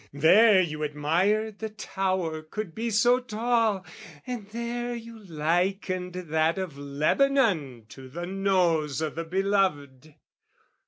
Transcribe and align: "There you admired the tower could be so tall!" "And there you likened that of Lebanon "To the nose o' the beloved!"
"There 0.13 0.59
you 0.59 0.81
admired 0.81 1.59
the 1.59 1.69
tower 1.69 2.41
could 2.41 2.73
be 2.73 2.89
so 2.89 3.19
tall!" 3.19 3.85
"And 4.25 4.47
there 4.47 4.95
you 4.95 5.19
likened 5.23 6.13
that 6.13 6.57
of 6.57 6.75
Lebanon 6.75 7.85
"To 7.89 8.09
the 8.09 8.25
nose 8.25 8.99
o' 9.03 9.11
the 9.11 9.23
beloved!" 9.25 10.15